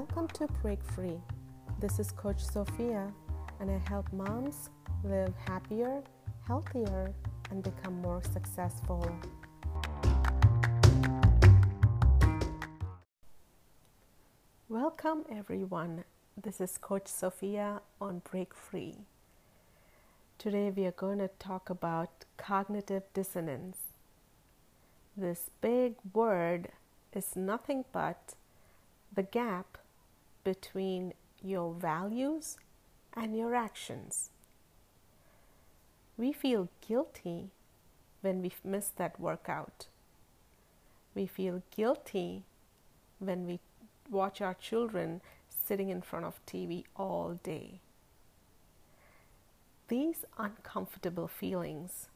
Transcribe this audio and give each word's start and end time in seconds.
Welcome 0.00 0.28
to 0.28 0.46
Break 0.62 0.82
Free. 0.82 1.20
This 1.78 1.98
is 1.98 2.10
Coach 2.10 2.42
Sophia, 2.42 3.12
and 3.60 3.70
I 3.70 3.76
help 3.86 4.10
moms 4.14 4.70
live 5.04 5.34
happier, 5.46 6.02
healthier, 6.46 7.12
and 7.50 7.62
become 7.62 8.00
more 8.00 8.22
successful. 8.32 9.06
Welcome, 14.70 15.26
everyone. 15.30 16.04
This 16.34 16.62
is 16.62 16.78
Coach 16.78 17.06
Sophia 17.06 17.82
on 18.00 18.22
Break 18.30 18.54
Free. 18.54 18.94
Today, 20.38 20.72
we 20.74 20.86
are 20.86 20.92
going 20.92 21.18
to 21.18 21.28
talk 21.38 21.68
about 21.68 22.24
cognitive 22.38 23.02
dissonance. 23.12 23.76
This 25.14 25.50
big 25.60 25.96
word 26.14 26.70
is 27.12 27.36
nothing 27.36 27.84
but 27.92 28.34
the 29.14 29.24
gap 29.24 29.76
between 30.44 31.14
your 31.42 31.72
values 31.74 32.56
and 33.14 33.36
your 33.36 33.54
actions. 33.54 34.30
We 36.16 36.32
feel 36.32 36.68
guilty 36.86 37.50
when 38.20 38.42
we 38.42 38.52
miss 38.62 38.88
that 38.96 39.18
workout. 39.18 39.86
We 41.14 41.26
feel 41.26 41.62
guilty 41.74 42.44
when 43.18 43.46
we 43.46 43.60
watch 44.10 44.40
our 44.40 44.54
children 44.54 45.20
sitting 45.48 45.88
in 45.88 46.02
front 46.02 46.24
of 46.24 46.44
TV 46.46 46.84
all 46.96 47.38
day. 47.42 47.80
These 49.88 50.24
uncomfortable 50.38 51.26
feelings, 51.26 52.08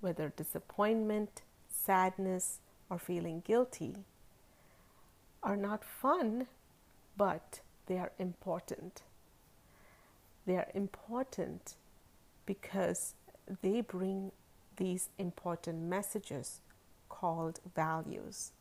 whether 0.00 0.32
disappointment, 0.34 1.42
sadness, 1.68 2.60
or 2.88 2.98
feeling 2.98 3.42
guilty, 3.46 4.04
are 5.42 5.56
not 5.56 5.84
fun, 5.84 6.46
but 7.16 7.60
they 7.88 7.98
are 7.98 8.12
important. 8.18 9.02
They 10.46 10.56
are 10.56 10.68
important 10.74 11.74
because 12.46 13.14
they 13.62 13.80
bring 13.80 14.32
these 14.76 15.08
important 15.18 15.82
messages 15.82 16.60
called 17.08 17.60
values. 17.74 18.52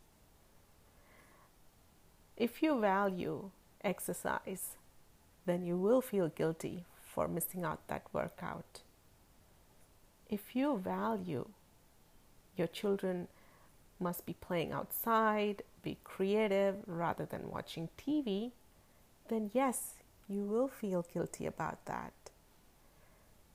If 2.35 2.63
you 2.63 2.79
value 2.79 3.51
exercise, 3.83 4.77
then 5.45 5.63
you 5.63 5.77
will 5.77 6.01
feel 6.01 6.29
guilty 6.29 6.85
for 7.01 7.27
missing 7.27 7.63
out 7.63 7.87
that 7.87 8.03
workout. 8.13 8.81
If 10.29 10.55
you 10.55 10.77
value 10.77 11.47
your 12.57 12.67
children 12.67 13.27
must 13.99 14.25
be 14.25 14.33
playing 14.33 14.71
outside, 14.71 15.63
be 15.83 15.97
creative 16.03 16.75
rather 16.85 17.25
than 17.25 17.49
watching 17.49 17.89
TV, 17.97 18.51
then 19.29 19.51
yes, 19.53 19.95
you 20.27 20.43
will 20.43 20.67
feel 20.67 21.05
guilty 21.13 21.45
about 21.45 21.85
that. 21.85 22.13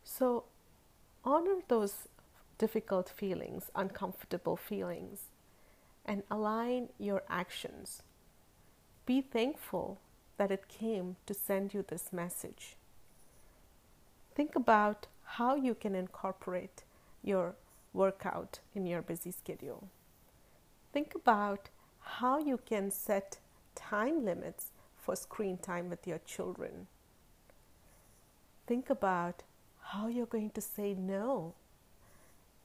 So 0.05 0.45
honor 1.25 1.57
those 1.69 2.09
difficult 2.59 3.09
feelings, 3.09 3.71
uncomfortable 3.75 4.57
feelings, 4.57 5.31
and 6.05 6.23
align 6.31 6.89
your 6.99 7.23
actions. 7.29 8.03
Be 9.07 9.21
thankful 9.21 10.01
that 10.37 10.51
it 10.51 10.69
came 10.69 11.17
to 11.27 11.35
send 11.35 11.75
you 11.75 11.85
this 11.87 12.13
message. 12.13 12.77
Think 14.35 14.57
about 14.57 15.07
how 15.25 15.55
you 15.55 15.75
can 15.75 15.95
incorporate 15.95 16.85
your 17.23 17.55
workout 17.93 18.61
in 18.75 18.87
your 18.87 19.03
busy 19.03 19.31
schedule. 19.31 19.89
Think 20.93 21.15
about 21.15 21.69
how 22.01 22.39
you 22.39 22.59
can 22.59 22.91
set 22.91 23.39
time 23.75 24.25
limits 24.25 24.72
for 25.03 25.17
screen 25.17 25.59
time 25.59 25.91
with 25.91 26.07
your 26.07 26.19
children. 26.19 26.87
Think 28.67 28.89
about 28.89 29.43
how 29.87 30.07
you're 30.07 30.27
going 30.27 30.51
to 30.51 30.61
say 30.61 30.95
no 30.95 31.55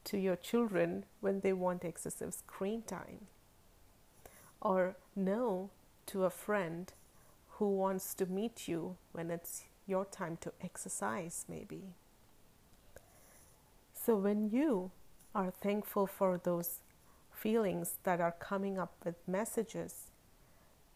to 0.06 0.18
your 0.18 0.36
children 0.36 1.06
when 1.20 1.42
they 1.42 1.52
want 1.52 1.84
excessive 1.84 2.34
screen 2.34 2.84
time, 2.84 3.26
or 4.62 4.96
no 5.16 5.72
to 6.06 6.24
a 6.24 6.30
friend 6.30 6.94
who 7.58 7.76
wants 7.76 8.14
to 8.14 8.28
meet 8.28 8.68
you 8.68 8.98
when 9.12 9.32
it's 9.32 9.64
your 9.88 10.06
time 10.06 10.38
to 10.42 10.54
exercise, 10.62 11.46
maybe. 11.50 11.96
So, 13.94 14.16
when 14.16 14.50
you 14.50 14.92
are 15.34 15.52
thankful 15.52 16.06
for 16.06 16.40
those 16.42 16.82
feelings 17.32 17.98
that 18.04 18.22
are 18.22 18.32
coming 18.32 18.78
up 18.78 18.94
with 19.04 19.16
messages, 19.28 20.07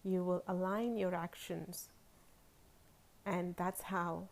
you 0.04 0.24
will 0.24 0.44
align 0.48 0.98
your 0.98 1.14
actions. 1.14 1.90
And 3.26 3.56
that's 3.56 3.82
how 3.84 4.28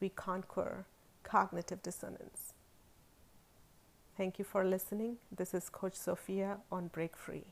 we 0.00 0.08
conquer 0.08 0.86
cognitive 1.22 1.82
dissonance. 1.82 2.54
Thank 4.16 4.38
you 4.38 4.44
for 4.44 4.64
listening. 4.64 5.16
This 5.34 5.54
is 5.54 5.68
Coach 5.68 5.94
Sophia 5.94 6.58
on 6.70 6.88
Break 6.88 7.16
Free. 7.16 7.44